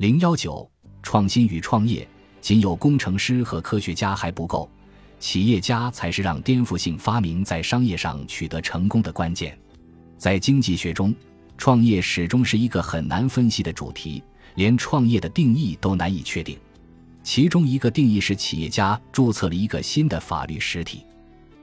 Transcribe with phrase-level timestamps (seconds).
[0.00, 0.66] 零幺九，
[1.02, 2.08] 创新与创业，
[2.40, 4.66] 仅有工程师和科学家还不够，
[5.18, 9.54] 企业家才是让颠覆性发明在商业上取得成功的关键。
[10.16, 11.14] 在经济学中，
[11.58, 14.24] 创业始终是一个很难分析的主题，
[14.54, 16.58] 连创业的定义都难以确定。
[17.22, 21.04] 其中一个定义是企业家注册了一个新的法律实体。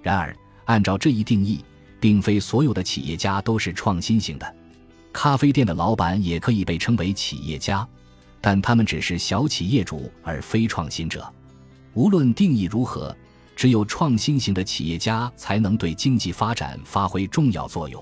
[0.03, 1.65] 然而，按照这一定义，
[1.99, 4.55] 并非所有的企业家都是创新型的。
[5.11, 7.83] 咖啡店的老板也可以被称为企业家。
[8.47, 11.29] 但他们只是小企业主，而非创新者。
[11.93, 13.13] 无论定义如何，
[13.57, 18.01] 只有创新型的企业家才能对经济发展发挥重要作用。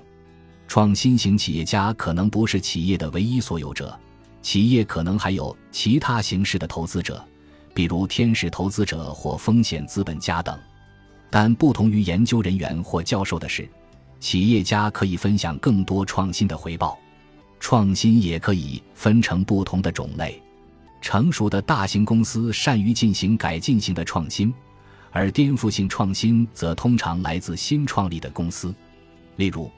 [0.68, 4.00] 创新型企业家可能不是企业的唯一所有者，
[4.44, 7.28] 企业可能还有其他形式的投资者，
[7.74, 10.56] 比如天使投资者或风险资本家等。
[11.32, 13.68] 但不同于研究人员或教授的是，
[14.20, 16.96] 企业家可以分享更多创新的回报。
[17.60, 20.42] 创新也可以分成不同的种类，
[21.02, 24.54] 成熟的大型公司善于进行改进性的创新，
[25.12, 28.74] 而颠覆性创新则通常来自新创立的公司。
[29.38, 29.70] 例如，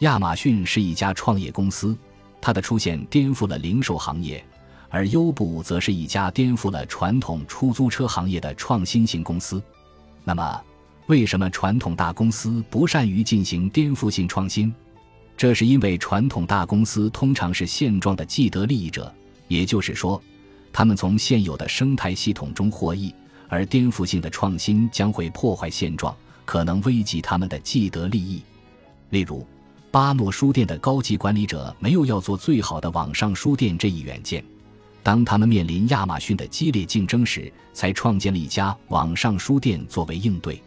[0.00, 1.96] 亚马逊是一家创业公司，
[2.40, 4.38] 它的出现颠覆了零售行业；
[4.88, 9.62] 而优步则是一家颠覆了传统出租车行业的创新型公司。
[10.24, 10.62] 那么，
[11.06, 14.72] 为什么传统大公司不善于进行颠覆性创新？
[15.40, 19.10] 这是因为传统大公司通常是现状的既得利益者，
[19.48, 20.22] 也就是说，
[20.70, 23.10] 他们从现有的生态系统中获益，
[23.48, 28.42] 而颠覆性的创新将会破坏现状，可能危及他们的既得利益。
[29.08, 29.46] 例如，
[29.90, 34.44] 巴诺书店的高级管理者没有要做最好的网上书店这一远见，
[35.02, 40.62] 当他们面临亚马逊的激烈竞争时，才创建了一家网上书店作为应对。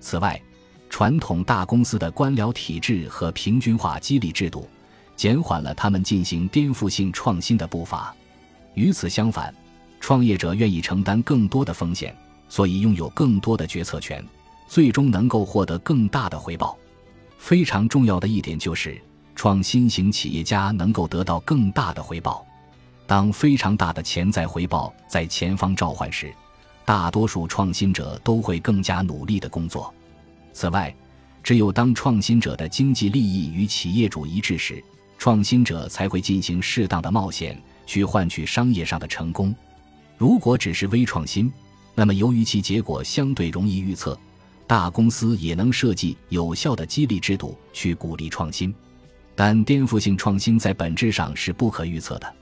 [0.00, 0.42] 此外，
[0.88, 4.68] 传统大公司的官僚体制和平均化激励制度，
[5.14, 8.14] 减缓了他们进行颠覆性创新的步伐。
[8.74, 9.54] 与此相反，
[10.00, 12.16] 创业者愿意承担更多的风险，
[12.48, 14.24] 所以拥有更多的决策权，
[14.66, 16.76] 最终能够获得更大的回报。
[17.38, 19.00] 非常重要的一点就是，
[19.36, 22.44] 创新型企业家能够得到更大的回报。
[23.06, 26.32] 当非常大的潜在回报在前方召唤时，
[26.84, 29.92] 大多数创新者都会更加努力的工作。
[30.58, 30.92] 此外，
[31.40, 34.82] 只有当创新者的经济利益与企业主一致时，
[35.16, 39.54] 创新者才会进行适当的冒险去换取商业上的成功。
[40.16, 41.48] 如果只是微创新，
[41.94, 44.18] 那么由于其结果相对容易预测，
[44.66, 48.74] 大公司也能设计有效的激励制度去鼓励创新。
[49.36, 52.34] 但颠覆性创新在本质上是不可预测的，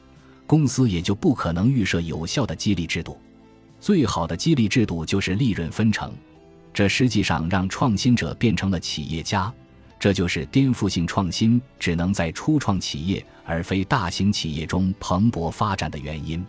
[0.46, 3.20] 公司也就不可能预设有效的激励制度。
[3.78, 6.10] 最好的激励制度就是利润分成。
[6.76, 9.50] 这实际上让创新者变成了企业家，
[9.98, 16.44] 这就是颠覆性创新只能在初创企业而非大型企业中蓬勃发展的原因。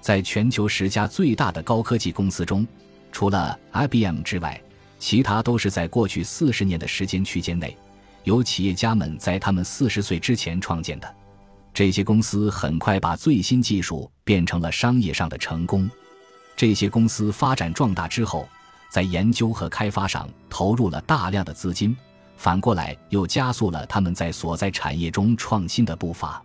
[0.00, 2.66] 在全球十家最大的高科技公司中，
[3.12, 4.58] 除了 IBM 之外，
[4.98, 7.76] 其他都是在过去四十年的时间区间内，
[8.24, 11.14] 由企业家们在他们四十岁之前创建的。
[11.74, 15.90] 这些公司很快把最新技术变成了商业上的成功。
[16.56, 18.48] 这些公司发展壮大之后。
[18.88, 21.96] 在研究和开发上投入了大量的资金，
[22.36, 26.42] 反过来又加速了他们在所在产业中创新的步伐。